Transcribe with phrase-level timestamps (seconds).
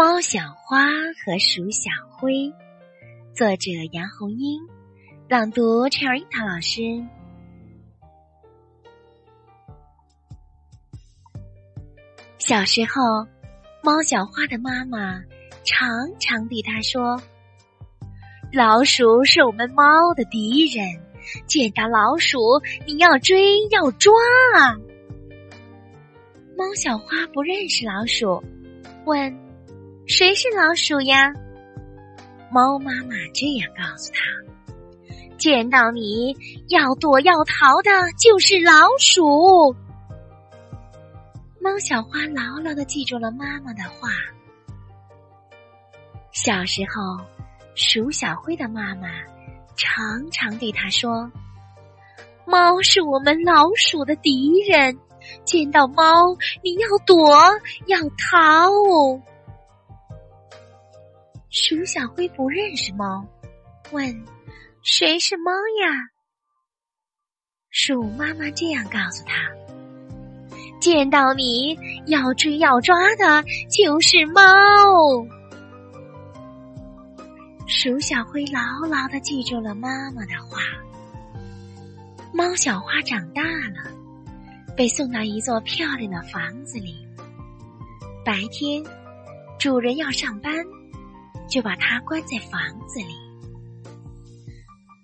[0.00, 0.78] 猫小花
[1.22, 2.50] 和鼠小灰，
[3.34, 4.58] 作者杨红樱，
[5.28, 6.80] 朗读陈儿樱桃老师。
[12.38, 13.28] 小时候，
[13.82, 15.22] 猫小花的妈妈
[15.66, 15.86] 常
[16.18, 17.20] 常对他说
[18.54, 20.86] ：“老鼠是我们猫的敌人，
[21.46, 22.38] 见到老鼠
[22.86, 24.14] 你要追要抓！”
[26.56, 28.42] 猫小花不认识老鼠，
[29.04, 29.49] 问。
[30.10, 31.32] 谁是老鼠呀？
[32.50, 34.18] 猫妈妈这样告诉他
[35.38, 36.36] ：“见到你
[36.68, 39.76] 要躲要逃的就是老鼠。”
[41.62, 44.08] 猫小花牢牢的记住了妈妈的话。
[46.32, 47.24] 小时候，
[47.76, 49.06] 鼠小灰的妈妈
[49.76, 51.30] 常常对他说
[52.44, 54.98] ：“猫是我们老鼠的敌人，
[55.44, 57.32] 见到猫你要躲
[57.86, 58.72] 要逃。”
[61.50, 63.26] 鼠小灰不认识猫，
[63.90, 64.24] 问
[64.84, 65.50] ：“谁是猫
[65.82, 65.90] 呀？”
[67.70, 69.50] 鼠妈妈这样告诉他
[70.80, 74.40] ：“见到你要追要抓的就是猫。”
[77.66, 80.60] 鼠小灰牢牢的记住了妈妈的话。
[82.32, 83.90] 猫小花长大了，
[84.76, 87.04] 被送到一座漂亮的房子里。
[88.24, 88.84] 白天，
[89.58, 90.54] 主人要上班。
[91.50, 93.14] 就把它关在房子里。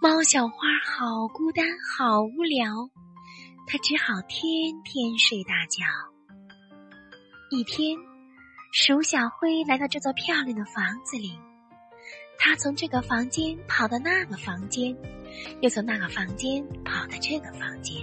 [0.00, 1.64] 猫小花好孤单，
[1.96, 2.90] 好无聊，
[3.66, 5.82] 它只好天天睡大觉。
[7.50, 7.96] 一天，
[8.72, 11.38] 鼠小灰来到这座漂亮的房子里，
[12.38, 14.94] 它从这个房间跑到那个房间，
[15.62, 17.96] 又从那个房间跑到这个房间。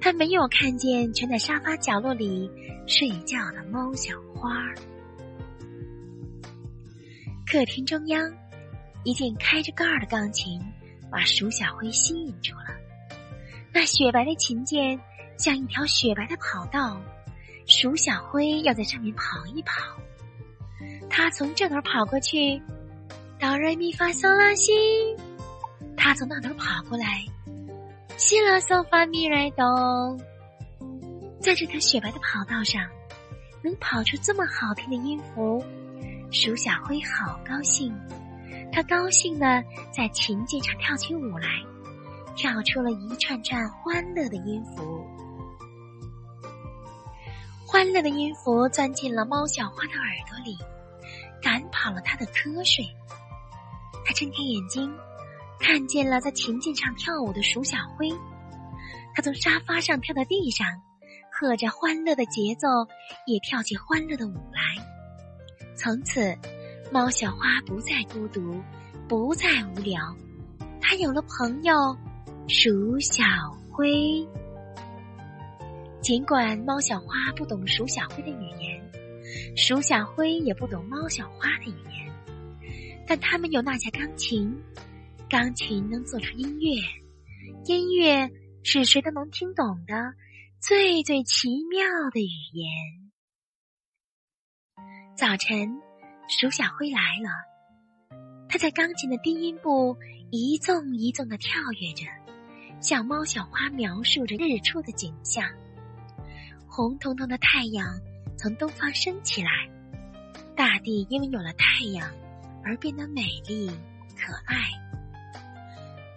[0.00, 2.48] 它没有看见蜷在沙发角落里
[2.86, 4.50] 睡觉的猫小花。
[7.52, 8.32] 客厅中央，
[9.04, 10.58] 一件开着盖儿的钢琴
[11.10, 12.74] 把鼠小灰吸引住了。
[13.74, 14.98] 那雪白的琴键
[15.36, 16.98] 像一条雪白的跑道，
[17.66, 19.82] 鼠小灰要在上面跑一跑。
[21.10, 22.58] 他从这头跑过去，
[23.38, 24.72] 哆瑞咪发嗦拉西；
[25.94, 27.22] 他从那头跑过来，
[28.16, 30.16] 西拉嗦发咪来哆。
[31.38, 32.82] 在这条雪白的跑道上，
[33.62, 35.62] 能跑出这么好听的音符。
[36.32, 37.94] 鼠小灰好高兴，
[38.72, 39.62] 他高兴的
[39.92, 41.46] 在琴键上跳起舞来，
[42.34, 45.06] 跳出了一串串欢乐的音符。
[47.66, 50.56] 欢乐的音符钻进了猫小花的耳朵里，
[51.42, 52.82] 赶跑了他的瞌睡。
[54.06, 54.90] 他睁开眼睛，
[55.60, 58.10] 看见了在琴键上跳舞的鼠小灰。
[59.14, 60.66] 他从沙发上跳到地上，
[61.30, 62.68] 和着欢乐的节奏，
[63.26, 64.91] 也跳起欢乐的舞来。
[65.74, 66.36] 从此，
[66.92, 68.62] 猫小花不再孤独，
[69.08, 69.98] 不再无聊，
[70.80, 71.96] 它有了朋友——
[72.48, 73.22] 鼠小
[73.70, 74.26] 灰。
[76.00, 82.12] 尽管猫小花不懂鼠小灰的语言，鼠小灰也不懂猫小花的语言，
[83.06, 84.54] 但他们有那架钢琴，
[85.30, 86.72] 钢琴能做出音乐，
[87.66, 88.30] 音乐
[88.62, 89.94] 是谁都能听懂的
[90.60, 91.80] 最最奇妙
[92.12, 93.01] 的语言。
[95.22, 95.80] 早晨，
[96.26, 97.30] 鼠小灰来了。
[98.48, 99.96] 它在钢琴的低音部
[100.32, 102.06] 一纵一纵的跳跃着，
[102.80, 105.48] 向猫小花描述着日出的景象。
[106.66, 107.86] 红彤彤的太阳
[108.36, 109.48] 从东方升起来，
[110.56, 112.10] 大地因为有了太阳
[112.64, 113.70] 而变得美丽
[114.18, 114.56] 可爱。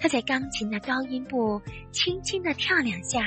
[0.00, 1.60] 它在钢琴的高音部
[1.92, 3.20] 轻轻的跳两下，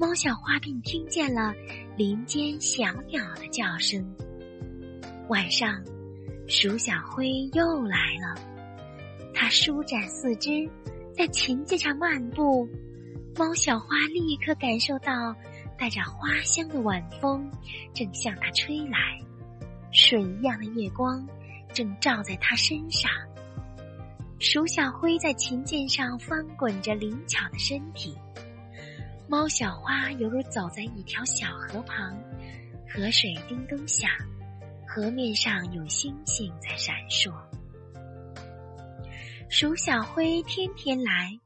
[0.00, 1.54] 猫小花便听见了
[1.96, 4.04] 林间小鸟的叫声。
[5.30, 5.80] 晚上，
[6.48, 8.40] 鼠小灰又来了。
[9.32, 10.68] 它舒展四肢，
[11.14, 12.68] 在琴键上漫步。
[13.36, 15.32] 猫小花立刻感受到
[15.78, 17.48] 带着花香的晚风
[17.94, 19.20] 正向它吹来，
[19.92, 21.24] 水一样的月光
[21.72, 23.08] 正照在它身上。
[24.40, 28.16] 鼠小灰在琴键上翻滚着灵巧的身体。
[29.28, 32.18] 猫小花犹如走在一条小河旁，
[32.92, 34.10] 河水叮咚响。
[34.92, 37.32] 河面上有星星在闪烁。
[39.48, 41.38] 鼠小灰天天来，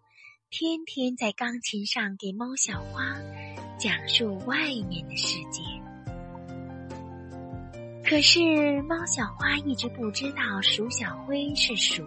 [0.48, 3.04] 天天在钢琴上给猫小花
[3.78, 4.56] 讲述外
[4.88, 5.60] 面的世界。
[8.02, 12.02] 可是猫小花一直不知道鼠小灰是鼠，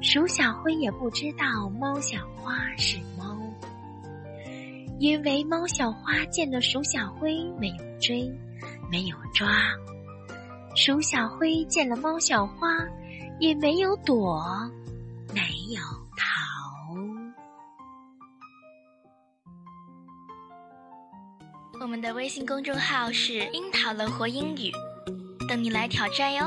[0.00, 3.38] 鼠小灰也不知道猫小花是猫，
[4.98, 8.32] 因为猫小花见了鼠小灰没有追，
[8.90, 9.46] 没有抓。
[10.76, 12.68] 鼠小灰见了猫小花，
[13.40, 14.44] 也没有躲，
[15.34, 15.40] 没
[15.74, 15.80] 有
[16.16, 16.94] 逃。
[21.80, 24.70] 我们的微信公众号是“樱桃乐活英语”，
[25.48, 26.44] 等你来挑战哟。